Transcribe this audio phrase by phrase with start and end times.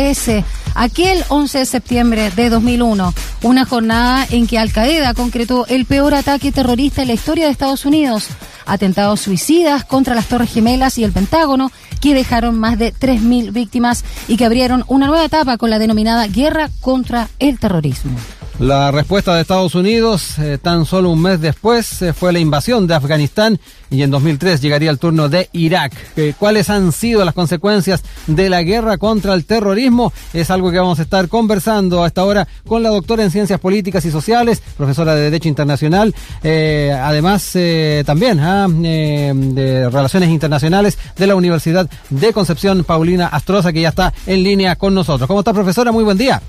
[0.00, 5.84] 11S, aquel 11 de septiembre de 2001, una jornada en que Al Qaeda concretó el
[5.84, 8.28] peor ataque terrorista en la historia de Estados Unidos,
[8.64, 14.04] atentados suicidas contra las Torres Gemelas y el Pentágono, que dejaron más de 3.000 víctimas
[14.26, 18.16] y que abrieron una nueva etapa con la denominada guerra contra el terrorismo.
[18.60, 22.86] La respuesta de Estados Unidos, eh, tan solo un mes después, eh, fue la invasión
[22.86, 23.58] de Afganistán
[23.88, 25.94] y en 2003 llegaría el turno de Irak.
[26.14, 30.12] Eh, ¿Cuáles han sido las consecuencias de la guerra contra el terrorismo?
[30.34, 34.04] Es algo que vamos a estar conversando hasta ahora con la doctora en Ciencias Políticas
[34.04, 37.56] y Sociales, profesora de Derecho Internacional, además
[38.04, 44.12] también ah, de Relaciones Internacionales de la Universidad de Concepción, Paulina Astroza, que ya está
[44.26, 45.26] en línea con nosotros.
[45.26, 45.92] ¿Cómo está, profesora?
[45.92, 46.42] Muy buen día.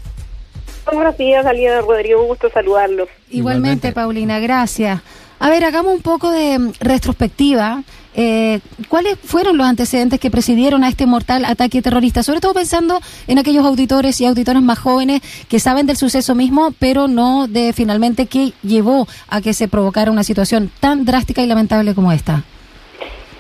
[0.92, 3.08] Buenos días, Aliana Rodrigo, gusto saludarlos.
[3.30, 5.02] Igualmente, Paulina, gracias.
[5.40, 7.84] A ver, hagamos un poco de retrospectiva.
[8.14, 8.60] Eh,
[8.90, 12.24] ¿Cuáles fueron los antecedentes que presidieron a este mortal ataque terrorista?
[12.24, 16.74] Sobre todo pensando en aquellos auditores y auditores más jóvenes que saben del suceso mismo,
[16.78, 21.48] pero no de finalmente qué llevó a que se provocara una situación tan drástica y
[21.48, 22.44] lamentable como esta.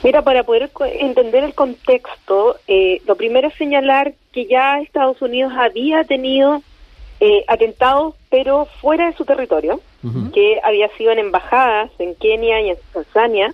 [0.03, 5.53] Mira, para poder entender el contexto, eh, lo primero es señalar que ya Estados Unidos
[5.55, 6.63] había tenido
[7.23, 9.79] eh, atentados, pero fuera de su territorio,
[10.33, 13.53] que había sido en embajadas en Kenia y en Tanzania,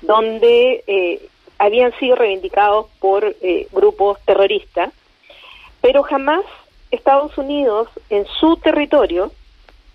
[0.00, 1.20] donde eh,
[1.58, 4.92] habían sido reivindicados por eh, grupos terroristas,
[5.80, 6.44] pero jamás
[6.92, 9.32] Estados Unidos en su territorio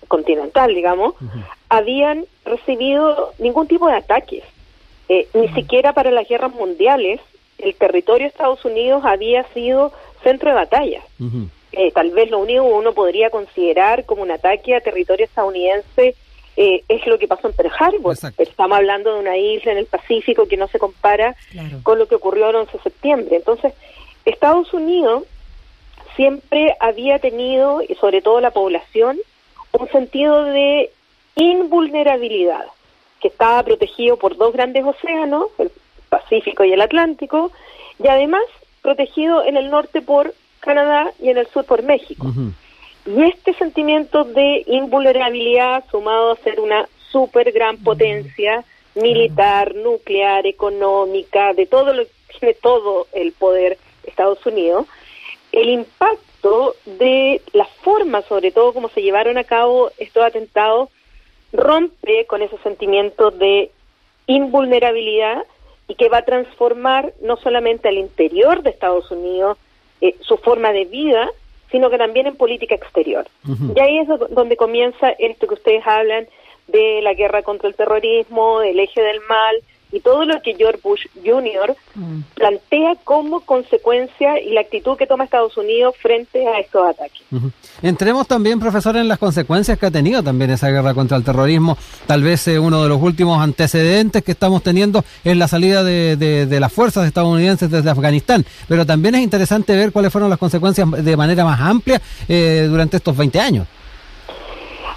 [0.09, 1.13] continental, digamos,
[1.69, 4.43] habían recibido ningún tipo de ataques.
[5.07, 7.21] Ni siquiera para las guerras mundiales.
[7.59, 11.01] El territorio de Estados Unidos había sido centro de batalla.
[11.77, 16.15] Eh, tal vez lo único que uno podría considerar como un ataque a territorio estadounidense
[16.55, 18.17] eh, es lo que pasó en Pearl Harbor.
[18.37, 21.35] Estamos hablando de una isla en el Pacífico que no se compara
[21.83, 23.35] con lo que ocurrió el 11 de septiembre.
[23.35, 23.73] Entonces,
[24.23, 25.23] Estados Unidos
[26.15, 29.17] siempre había tenido, y sobre todo la población,
[29.73, 30.91] un sentido de
[31.35, 32.65] invulnerabilidad,
[33.19, 35.71] que estaba protegido por dos grandes océanos, el
[36.07, 37.51] Pacífico y el Atlántico,
[38.01, 38.43] y además
[38.81, 40.33] protegido en el norte por
[40.65, 42.27] Canadá y en el sur por México.
[43.05, 48.65] Y este sentimiento de invulnerabilidad sumado a ser una super gran potencia
[48.95, 54.87] militar, nuclear, económica, de todo lo que tiene todo el poder Estados Unidos,
[55.51, 60.89] el impacto de la forma, sobre todo como se llevaron a cabo estos atentados,
[61.53, 63.71] rompe con ese sentimiento de
[64.27, 65.45] invulnerabilidad
[65.87, 69.57] y que va a transformar no solamente al interior de Estados Unidos,
[70.01, 71.29] eh, su forma de vida,
[71.71, 73.27] sino que también en política exterior.
[73.75, 76.27] Y ahí es donde comienza esto que ustedes hablan
[76.67, 79.55] de la guerra contra el terrorismo, el eje del mal,
[79.95, 81.73] y todo lo que George Bush Jr.
[81.95, 82.19] Mm.
[82.33, 87.21] plantea como consecuencia y la actitud que toma Estados Unidos frente a estos ataques.
[87.81, 91.77] Entremos también, profesor, en las consecuencias que ha tenido también esa guerra contra el terrorismo.
[92.07, 96.57] Tal vez eh, uno de los últimos antecedentes que estamos teniendo es la salida de,
[96.59, 98.45] las fuerzas estadounidenses desde Afganistán.
[98.67, 102.97] Pero también es interesante ver cuáles fueron las consecuencias de manera más amplia eh, durante
[102.97, 103.67] estos 20 años.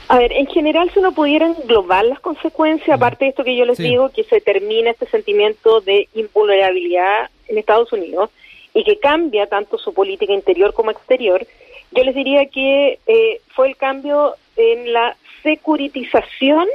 [0.08, 3.66] A ver, en general, si uno pudiera englobar las consecuencias, aparte de esto que yo
[3.66, 8.30] les digo, que se termina este sentimiento de invulnerabilidad en Estados Unidos
[8.72, 11.47] y que cambia tanto su política interior como exterior,
[11.91, 16.66] yo les diría que eh, fue el cambio en la securitización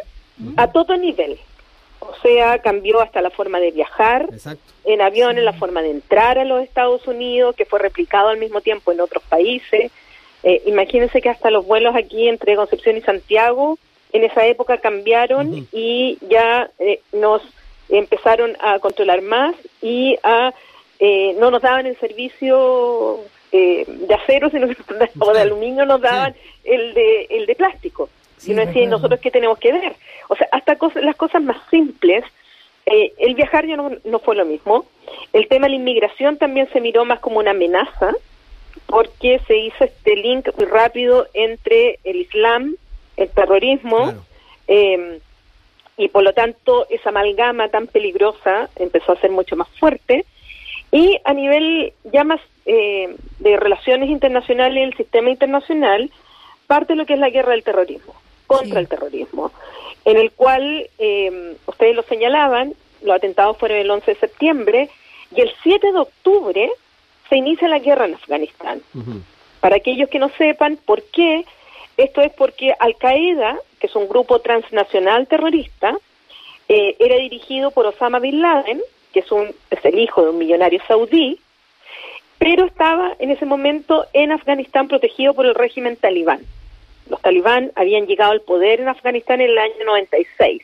[0.55, 1.39] a todo nivel.
[2.01, 4.29] O sea, cambió hasta la forma de viajar
[4.83, 8.37] en avión, en la forma de entrar a los Estados Unidos, que fue replicado al
[8.37, 9.91] mismo tiempo en otros países
[10.43, 13.77] eh, imagínense que hasta los vuelos aquí entre Concepción y Santiago
[14.13, 17.41] en esa época cambiaron y ya eh, nos
[17.89, 20.53] empezaron a controlar más y a
[20.99, 23.19] eh, no nos daban el servicio
[23.51, 24.67] eh, de acero sino
[25.19, 28.09] o de aluminio nos daban el de el de plástico.
[28.37, 29.95] Sino decían nosotros qué tenemos que ver
[30.27, 32.23] o sea hasta las cosas más simples
[32.85, 34.85] el viajar ya no, no fue lo mismo.
[35.31, 38.13] El tema de la inmigración también se miró más como una amenaza
[38.87, 42.75] porque se hizo este link muy rápido entre el Islam,
[43.17, 44.13] el terrorismo,
[44.67, 45.19] eh,
[45.97, 50.25] y por lo tanto esa amalgama tan peligrosa empezó a ser mucho más fuerte.
[50.91, 56.11] Y a nivel ya más eh, de relaciones internacionales, el sistema internacional,
[56.67, 58.13] parte de lo que es la guerra del terrorismo,
[58.47, 59.51] contra el terrorismo,
[60.05, 64.89] en el cual, eh, ustedes lo señalaban, los atentados fueron el 11 de septiembre,
[65.35, 66.71] y el 7 de octubre
[67.29, 68.81] se inicia la guerra en Afganistán.
[69.59, 71.45] Para aquellos que no sepan por qué,
[71.97, 75.95] esto es porque Al-Qaeda, que es un grupo transnacional terrorista,
[76.69, 78.81] eh, era dirigido por Osama Bin Laden,
[79.13, 81.39] que es, un, es el hijo de un millonario saudí,
[82.39, 86.41] pero estaba en ese momento en Afganistán protegido por el régimen talibán.
[87.09, 90.61] Los talibán habían llegado al poder en Afganistán en el año 96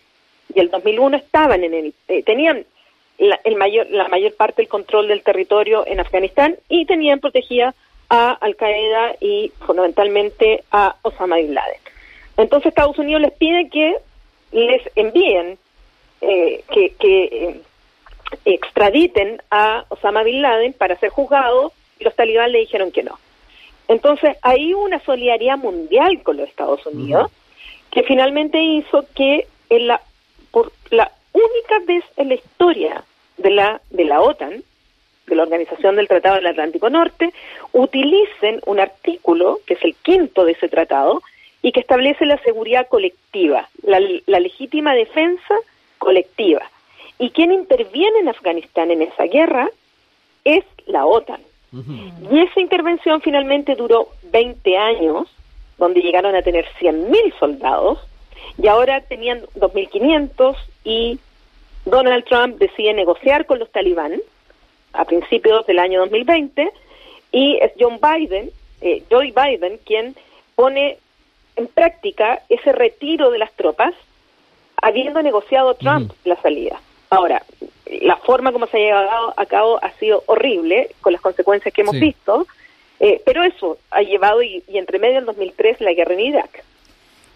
[0.53, 2.65] y el 2001 estaban en el eh, tenían
[3.19, 7.75] la, el mayor la mayor parte del control del territorio en Afganistán y tenían protegida
[8.09, 11.79] a Al Qaeda y fundamentalmente a Osama bin Laden.
[12.37, 13.95] Entonces Estados Unidos les pide que
[14.51, 15.57] les envíen
[16.21, 17.61] eh, que, que eh,
[18.45, 23.19] extraditen a Osama bin Laden para ser juzgado y los talibán le dijeron que no.
[23.89, 27.31] Entonces, hay una solidaridad mundial con los Estados Unidos
[27.91, 29.99] que finalmente hizo que en la,
[30.51, 33.03] por la única vez en la historia
[33.39, 34.63] de la, de la OTAN,
[35.27, 37.33] de la Organización del Tratado del Atlántico Norte,
[37.71, 41.21] utilicen un artículo, que es el quinto de ese tratado,
[41.61, 45.55] y que establece la seguridad colectiva, la, la legítima defensa
[45.97, 46.61] colectiva.
[47.17, 49.69] Y quien interviene en Afganistán en esa guerra
[50.45, 51.41] es la OTAN.
[52.31, 55.27] Y esa intervención finalmente duró 20 años,
[55.77, 57.99] donde llegaron a tener 100.000 soldados,
[58.57, 61.19] y ahora tenían 2.500 y
[61.89, 64.13] Donald Trump decide negociar con los talibán
[64.93, 66.71] a principios del año 2020
[67.31, 68.51] y es John Biden,
[68.81, 70.15] eh, Joe Biden, quien
[70.55, 70.97] pone
[71.55, 73.93] en práctica ese retiro de las tropas,
[74.81, 76.79] habiendo negociado Trump la salida.
[77.09, 77.43] Ahora,
[78.01, 81.81] la forma como se ha llevado a cabo ha sido horrible, con las consecuencias que
[81.81, 82.47] hemos visto,
[82.99, 86.63] eh, pero eso ha llevado, y, y entre medio del 2003, la guerra en Irak.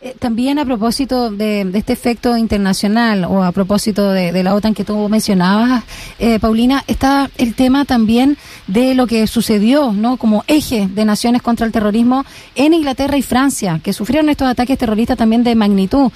[0.06, 4.84] Eh, también a propósito de, este efecto internacional o a propósito de, la OTAN que
[4.84, 5.86] tú mencionabas,
[6.20, 8.36] eh, Paulina, está el tema también
[8.68, 10.18] de lo que sucedió, ¿no?
[10.18, 14.78] Como eje de naciones contra el terrorismo en Inglaterra y Francia, que sufrieron estos ataques
[14.78, 16.12] terroristas también de magnitud.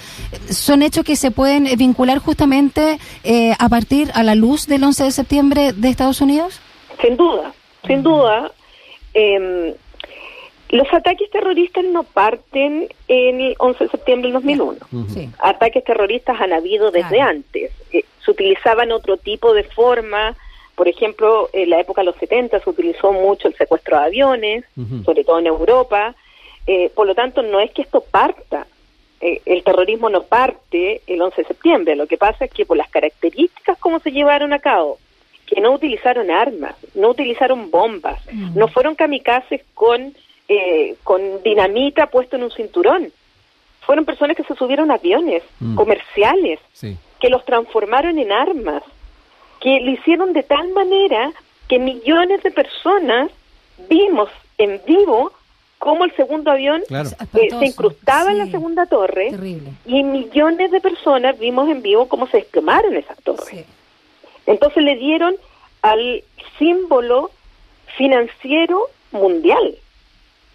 [0.50, 5.06] Son hechos que se pueden vincular justamente eh, a partir a la luz del 11
[5.06, 6.60] de septiembre de Estados Unidos.
[7.02, 7.54] Sin duda,
[7.88, 8.52] sin duda.
[9.14, 9.78] Eh,
[10.70, 14.78] los ataques terroristas no parten en el 11 de septiembre del 2001.
[15.40, 17.72] Ataques terroristas han habido desde antes.
[17.92, 20.36] Eh, se utilizaban otro tipo de forma.
[20.76, 24.66] Por ejemplo, en la época de los 70 se utilizó mucho el secuestro de aviones,
[25.06, 26.16] sobre todo en Europa.
[26.66, 28.68] Eh, por lo tanto, no es que esto parta.
[29.22, 31.96] Eh, el terrorismo no parte el 11 de septiembre.
[31.96, 35.00] Lo que pasa es que por las características como se llevaron a cabo,
[35.46, 38.20] que no utilizaron armas, no utilizaron bombas,
[38.54, 40.14] no fueron kamikazes con
[40.48, 43.12] eh, con dinamita puesto en un cinturón.
[43.82, 45.76] Fueron personas que se subieron a aviones mm.
[45.76, 46.60] comerciales,
[47.20, 48.84] que los transformaron en armas,
[49.62, 51.32] que lo hicieron de tal manera
[51.68, 53.32] que millones de personas
[53.90, 55.32] vimos en vivo
[55.80, 59.30] cómo el segundo avión eh, se incrustaba en la segunda torre
[59.86, 63.66] y millones de personas vimos en vivo cómo se desplomaron esas torres.
[64.46, 65.36] Entonces le dieron
[65.82, 66.24] al
[66.58, 67.32] símbolo
[67.98, 69.78] financiero mundial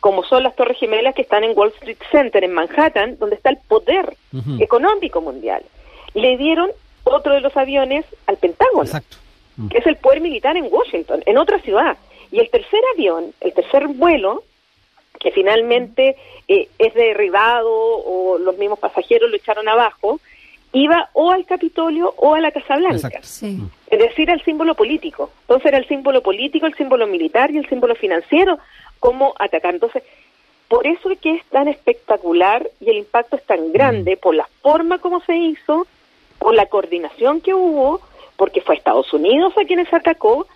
[0.02, 3.50] como son las Torres Gemelas que están en Wall Street Center, en Manhattan, donde está
[3.50, 4.16] el poder
[4.58, 5.62] económico mundial.
[6.14, 6.70] Le dieron
[7.04, 8.90] otro de los aviones al Pentágono,
[9.70, 11.96] que es el poder militar en Washington, en otra ciudad.
[12.32, 14.42] Y el tercer avión, el tercer vuelo,
[15.20, 16.16] que finalmente
[16.48, 20.18] eh, es derribado o los mismos pasajeros lo echaron abajo,
[20.72, 23.20] iba o al Capitolio o a la Casa Blanca.
[23.20, 25.30] Es decir, al símbolo político.
[25.42, 28.58] Entonces era el símbolo político, el símbolo militar y el símbolo financiero
[29.02, 29.74] cómo atacar.
[29.74, 30.04] Entonces,
[30.68, 34.48] por eso es que es tan espectacular y el impacto es tan grande, por la
[34.62, 35.86] forma como se hizo,
[36.38, 38.00] por la coordinación que hubo,
[38.36, 40.46] porque fue Estados Unidos a quienes atacó,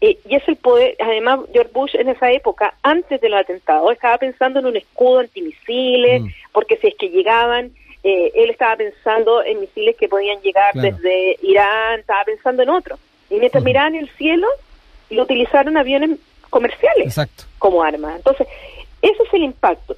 [0.00, 3.92] eh, y es el poder, además George Bush en esa época, antes de los atentados,
[3.92, 6.26] estaba pensando en un escudo antimisiles, mm.
[6.52, 7.70] porque si es que llegaban,
[8.02, 12.98] eh, él estaba pensando en misiles que podían llegar desde Irán, estaba pensando en otros.
[13.28, 14.48] Y mientras miraban el cielo,
[15.10, 16.18] lo utilizaron aviones
[16.50, 17.16] comerciales
[17.58, 18.16] como armas.
[18.16, 18.46] Entonces,
[19.00, 19.96] ese es el impacto.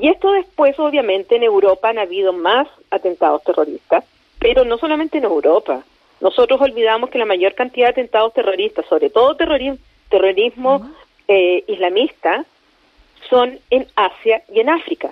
[0.00, 4.04] Y esto después, obviamente, en Europa han habido más atentados terroristas,
[4.38, 5.82] pero no solamente en Europa.
[6.20, 9.78] Nosotros olvidamos que la mayor cantidad de atentados terroristas, sobre todo terrorismo,
[10.08, 10.90] terrorismo
[11.28, 12.44] eh, islamista,
[13.28, 15.10] son en Asia y en África,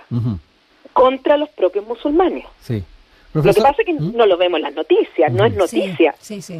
[0.92, 2.44] contra los propios musulmanes.
[3.32, 6.14] Lo que pasa es que no lo vemos en las noticias, no es noticia,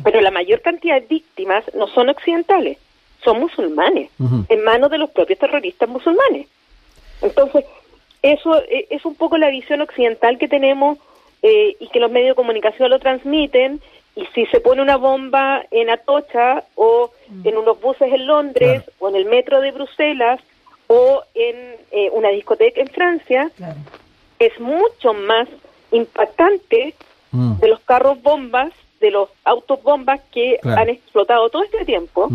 [0.05, 2.79] pero la mayor cantidad de víctimas no son occidentales,
[3.25, 4.11] son musulmanes,
[4.49, 6.47] en manos de los propios terroristas musulmanes.
[7.23, 7.65] Entonces,
[8.23, 10.99] eso e, es un poco la visión occidental que tenemos
[11.43, 13.81] eh, y que los medios de comunicación lo transmiten.
[14.17, 17.47] Y si se pone una bomba en Atocha o mm.
[17.47, 20.41] en unos buses en Londres o en el metro de Bruselas
[20.89, 23.51] o en eh, una discoteca en Francia,
[24.39, 25.49] es mucho más
[25.93, 26.95] impactante
[27.31, 27.61] mm.
[27.61, 32.29] de los carros bombas, de los autos bombas que han explotado todo este tiempo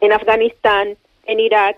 [0.00, 1.76] en Afganistán, en Irak,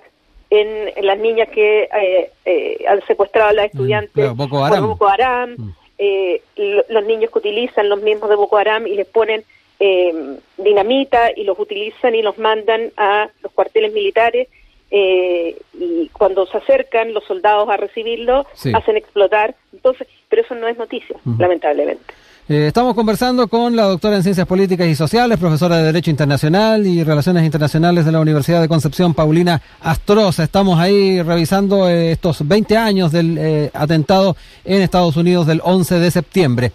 [0.51, 5.09] en, las niñas que eh, eh, han secuestrado a las mm, estudiantes Boko Haram, Boko
[5.09, 5.75] Haram mm.
[5.99, 9.45] eh, los niños que utilizan los mismos de Boko Haram y les ponen
[10.59, 14.47] dinamita y los utilizan y los mandan a los cuarteles militares
[14.89, 19.57] y cuando se acercan los soldados a recibirlo hacen explotar.
[19.73, 22.15] Entonces pero eso no es noticia lamentablemente
[22.49, 26.85] eh, estamos conversando con la doctora en Ciencias Políticas y Sociales, profesora de Derecho Internacional
[26.85, 30.43] y Relaciones Internacionales de la Universidad de Concepción, Paulina Astroza.
[30.43, 36.01] Estamos ahí revisando eh, estos 20 años del eh, atentado en Estados Unidos del 11
[36.01, 36.73] de septiembre.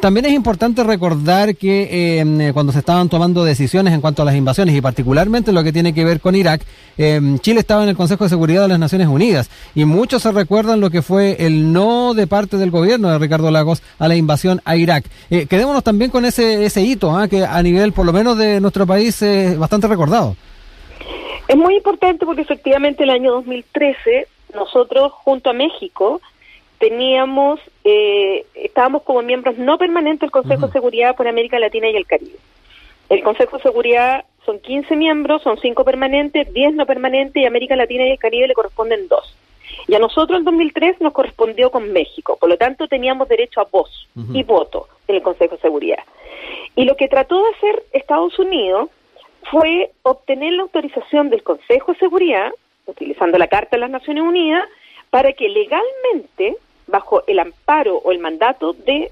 [0.00, 4.76] también es importante recordar que cuando se estaban tomando decisiones en cuanto a las invasiones
[4.76, 6.62] y particularmente lo que tiene que ver con Irak,
[6.96, 10.80] Chile estaba en el Consejo de Seguridad de las Naciones Unidas y muchos se recuerdan
[10.80, 14.60] lo que fue el no de parte del gobierno de Ricardo Lagos a la invasión
[14.64, 14.91] a Irak.
[15.30, 17.28] Eh, quedémonos también con ese, ese hito, ¿ah?
[17.28, 20.36] que a nivel, por lo menos, de nuestro país es bastante recordado.
[21.48, 26.20] Es muy importante porque efectivamente el año 2013 nosotros, junto a México,
[26.78, 31.96] teníamos, eh, estábamos como miembros no permanentes del Consejo de Seguridad por América Latina y
[31.96, 32.38] el Caribe.
[33.08, 37.76] El Consejo de Seguridad son 15 miembros, son 5 permanentes, 10 no permanentes y América
[37.76, 39.36] Latina y el Caribe le corresponden 2.
[39.86, 43.64] Y a nosotros en 2003 nos correspondió con México, por lo tanto teníamos derecho a
[43.64, 46.02] voz y voto en el Consejo de Seguridad.
[46.76, 48.88] Y lo que trató de hacer Estados Unidos
[49.50, 52.52] fue obtener la autorización del Consejo de Seguridad,
[52.86, 54.64] utilizando la Carta de las Naciones Unidas,
[55.10, 59.10] para que legalmente, bajo el amparo o el mandato de,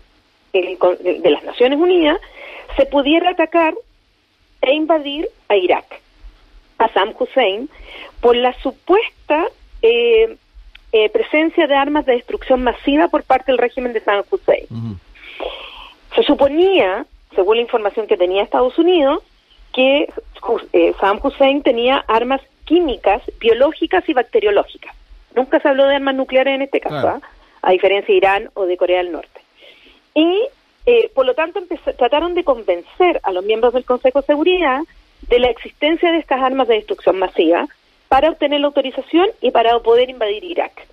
[0.53, 2.21] de las Naciones Unidas,
[2.77, 3.75] se pudiera atacar
[4.63, 6.01] e invadir a Irak,
[6.79, 7.69] a Saddam Hussein,
[8.21, 9.49] por la supuesta
[9.83, 10.37] eh,
[10.93, 14.67] eh, presencia de armas de destrucción masiva por parte del régimen de Saddam Hussein.
[16.15, 19.23] Se suponía, según la información que tenía Estados Unidos,
[19.73, 20.09] que
[20.73, 24.95] eh, Saddam Hussein tenía armas químicas, biológicas y bacteriológicas.
[25.35, 27.21] Nunca se habló de armas nucleares en este caso, ¿ah?
[27.63, 29.41] a diferencia de Irán o de Corea del Norte.
[30.15, 30.49] Y
[30.87, 31.63] eh, por lo tanto
[31.97, 34.81] trataron de convencer a los miembros del Consejo de Seguridad
[35.29, 37.69] de la existencia de estas armas de destrucción masiva
[38.11, 40.85] para obtener la autorización y para poder invadir Irak.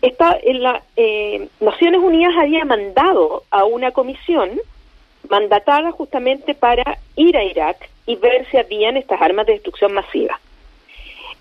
[0.00, 4.52] Esta, en la, eh, Naciones Unidas había mandado a una comisión
[5.28, 10.38] mandatada justamente para ir a Irak y ver si habían estas armas de destrucción masiva.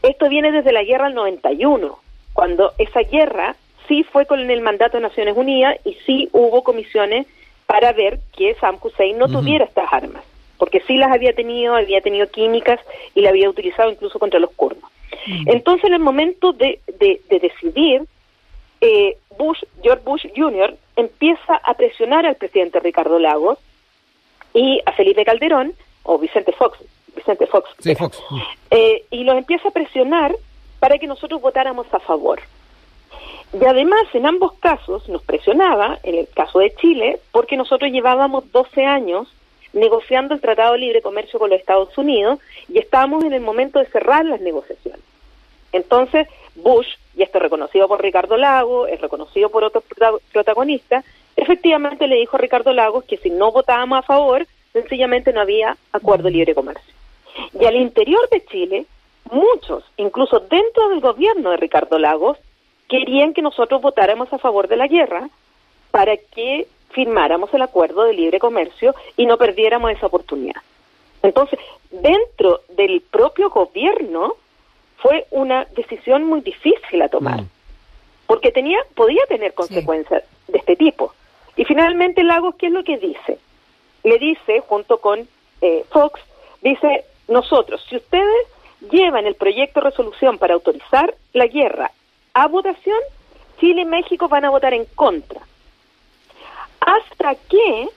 [0.01, 1.99] Esto viene desde la guerra del 91,
[2.33, 3.55] cuando esa guerra
[3.87, 7.27] sí fue con el mandato de Naciones Unidas y sí hubo comisiones
[7.67, 10.23] para ver que Saddam Hussein no tuviera estas armas
[10.59, 12.79] porque sí las había tenido, había tenido químicas
[13.15, 14.83] y la había utilizado incluso contra los kurdos.
[15.25, 15.49] Mm.
[15.49, 18.03] Entonces, en el momento de, de, decidir,
[18.81, 20.75] eh, Bush, George Bush Jr.
[20.97, 23.57] empieza a presionar al presidente Ricardo Lagos
[24.53, 25.73] y a Felipe Calderón,
[26.03, 26.77] o Vicente Fox,
[27.15, 28.21] Vicente Fox, sí, Fox.
[28.69, 30.35] Eh, y los empieza a presionar
[30.79, 32.41] para que nosotros votáramos a favor.
[33.53, 38.51] Y además, en ambos casos, nos presionaba, en el caso de Chile, porque nosotros llevábamos
[38.51, 39.27] 12 años
[39.73, 43.79] negociando el Tratado de Libre Comercio con los Estados Unidos y estábamos en el momento
[43.79, 45.01] de cerrar las negociaciones.
[45.71, 49.83] Entonces, Bush, y esto es reconocido por Ricardo Lagos, es reconocido por otros
[50.31, 55.41] protagonistas, efectivamente le dijo a Ricardo Lagos que si no votábamos a favor, sencillamente no
[55.41, 56.93] había acuerdo de libre comercio.
[57.59, 58.85] Y al interior de Chile,
[59.31, 62.37] muchos, incluso dentro del gobierno de Ricardo Lagos,
[62.87, 65.29] querían que nosotros votáramos a favor de la guerra
[65.91, 70.61] para que firmáramos el acuerdo de libre comercio y no perdiéramos esa oportunidad.
[71.21, 71.59] Entonces,
[71.91, 74.35] dentro del propio gobierno
[74.97, 77.49] fue una decisión muy difícil a tomar, mm.
[78.27, 81.13] porque tenía podía tener consecuencias de este tipo.
[81.55, 83.37] Y finalmente Lagos, ¿qué es lo que dice?
[84.03, 85.27] Le dice, junto con
[85.61, 86.21] eh, Fox,
[86.61, 88.47] dice, nosotros, si ustedes
[88.91, 91.91] llevan el proyecto de resolución para autorizar la guerra
[92.33, 92.99] a votación,
[93.59, 95.41] Chile y México van a votar en contra
[96.79, 97.89] hasta que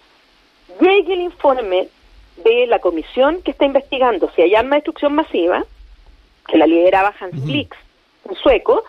[0.81, 1.89] llegue el informe
[2.37, 5.65] de la comisión que está investigando si hay arma de destrucción masiva,
[6.49, 7.77] que la lideraba Hans Blix,
[8.25, 8.85] un sueco,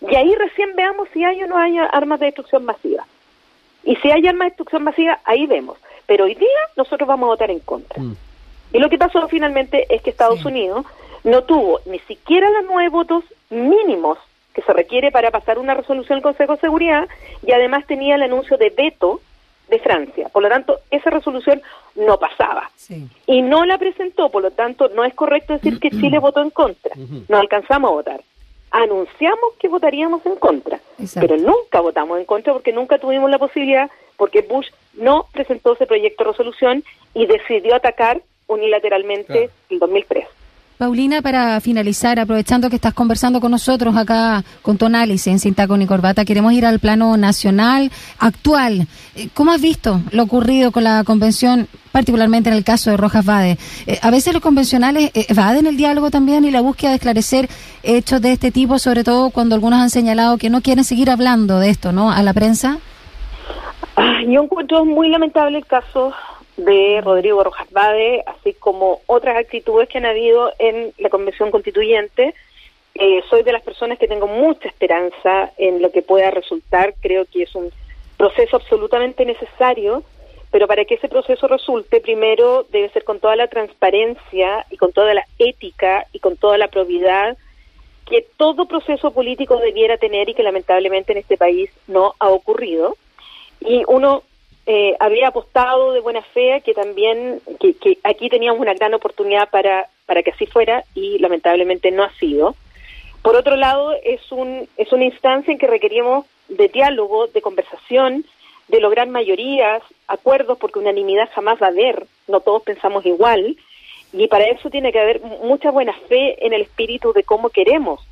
[0.00, 3.06] y ahí recién veamos si hay o no hay armas de destrucción masiva.
[3.84, 5.78] Y si hay armas de destrucción masiva, ahí vemos.
[6.06, 8.02] Pero hoy día nosotros vamos a votar en contra.
[8.02, 8.16] Mm.
[8.72, 10.84] Y lo que pasó finalmente es que Estados Unidos
[11.24, 14.18] no tuvo ni siquiera los nueve votos mínimos
[14.54, 17.08] que se requiere para pasar una resolución del Consejo de Seguridad
[17.46, 19.20] y además tenía el anuncio de veto
[19.68, 20.28] de Francia.
[20.28, 21.62] Por lo tanto, esa resolución
[21.94, 22.70] no pasaba.
[23.26, 26.50] Y no la presentó, por lo tanto, no es correcto decir que Chile votó en
[26.50, 26.94] contra.
[27.28, 28.20] No alcanzamos a votar.
[28.70, 30.80] Anunciamos que votaríamos en contra,
[31.14, 35.86] pero nunca votamos en contra porque nunca tuvimos la posibilidad, porque Bush no presentó ese
[35.86, 36.84] proyecto de resolución
[37.14, 40.26] y decidió atacar unilateralmente el 2003.
[40.78, 45.66] Paulina, para finalizar, aprovechando que estás conversando con nosotros acá con tu análisis en Cinta
[45.66, 48.86] con y Corbata, queremos ir al plano nacional actual.
[49.16, 53.24] Eh, ¿Cómo has visto lo ocurrido con la convención, particularmente en el caso de Rojas
[53.24, 53.58] Vade?
[53.88, 57.48] Eh, a veces los convencionales eh, evaden el diálogo también y la búsqueda de esclarecer
[57.82, 61.58] hechos de este tipo, sobre todo cuando algunos han señalado que no quieren seguir hablando
[61.58, 62.12] de esto, ¿no?
[62.12, 62.78] A la prensa.
[63.96, 66.12] Ah, yo encuentro muy lamentable el caso
[66.58, 72.34] de Rodrigo Rojas Bade, así como otras actitudes que han habido en la Convención Constituyente.
[72.94, 76.94] Eh, soy de las personas que tengo mucha esperanza en lo que pueda resultar.
[77.00, 77.70] Creo que es un
[78.16, 80.02] proceso absolutamente necesario,
[80.50, 84.92] pero para que ese proceso resulte, primero debe ser con toda la transparencia y con
[84.92, 87.36] toda la ética y con toda la probidad
[88.04, 92.96] que todo proceso político debiera tener y que lamentablemente en este país no ha ocurrido.
[93.60, 94.22] Y uno
[94.70, 99.88] eh, había apostado de buena fe que también que, aquí teníamos una gran oportunidad para,
[100.04, 102.54] para que así fuera y lamentablemente no ha sido.
[103.22, 108.26] Por otro lado, es, un, es una instancia en que requerimos de diálogo, de conversación,
[108.68, 113.56] de lograr mayorías, acuerdos, porque unanimidad jamás va a haber, no todos pensamos igual,
[114.12, 118.06] y para eso tiene que haber mucha buena fe en el espíritu de cómo queremos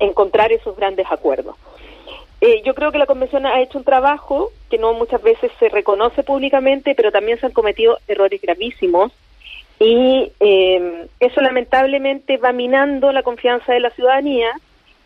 [0.00, 1.54] encontrar esos grandes acuerdos.
[2.44, 5.68] Eh, yo creo que la Convención ha hecho un trabajo que no muchas veces se
[5.68, 9.12] reconoce públicamente, pero también se han cometido errores gravísimos
[9.78, 14.50] y eh, eso lamentablemente va minando la confianza de la ciudadanía.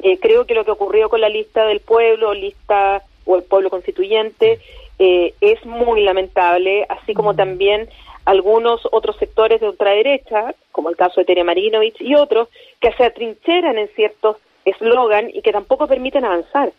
[0.03, 3.69] Eh, creo que lo que ocurrió con la lista del pueblo, lista o el pueblo
[3.69, 4.59] constituyente,
[4.99, 7.87] es muy lamentable, así como también
[8.25, 12.49] algunos otros sectores de ultraderecha, como el caso de Tere Marinovich y otros,
[12.81, 16.73] que se atrincheran en ciertos eslogan y que tampoco permiten avanzar.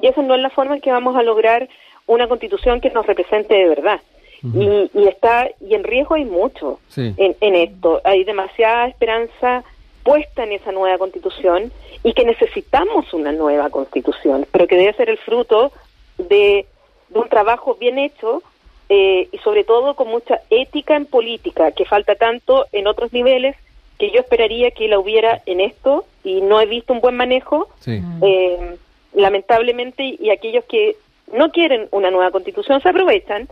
[0.00, 1.68] Y esa no es la forma en que vamos a lograr
[2.06, 4.00] una constitución que nos represente de verdad.
[4.42, 8.00] y, y, está y en riesgo hay mucho en, en esto.
[8.04, 9.64] Hay demasiada esperanza
[10.02, 11.70] puesta en esa nueva constitución
[12.02, 15.72] y que necesitamos una nueva constitución, pero que debe ser el fruto
[16.16, 16.66] de,
[17.10, 18.42] de un trabajo bien hecho
[18.88, 23.56] eh, y sobre todo con mucha ética en política, que falta tanto en otros niveles
[23.98, 27.68] que yo esperaría que la hubiera en esto y no he visto un buen manejo.
[27.86, 28.76] Eh,
[29.20, 30.96] lamentablemente, y aquellos que
[31.32, 33.48] no quieren una nueva constitución se aprovechan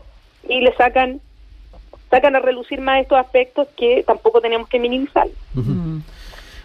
[0.49, 1.21] y le sacan
[2.11, 5.29] sacan a relucir más estos aspectos que tampoco tenemos que minimizar.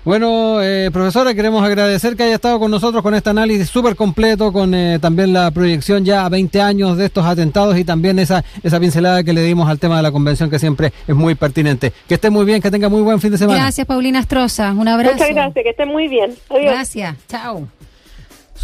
[0.06, 4.52] Bueno, eh, profesora, queremos agradecer que haya estado con nosotros con este análisis súper completo,
[4.52, 8.44] con eh, también la proyección ya a 20 años de estos atentados y también esa,
[8.64, 11.94] esa pincelada que le dimos al tema de la convención que siempre es muy pertinente.
[12.08, 13.60] Que esté muy bien, que tenga muy buen fin de semana.
[13.60, 14.74] Gracias, Paulina Astroza.
[14.74, 15.14] Un abrazo.
[15.14, 16.36] Muchas gracias, que esté muy bien.
[16.50, 17.16] Gracias.
[17.30, 17.70] Chao.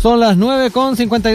[0.01, 1.27] Son las 9 con 52.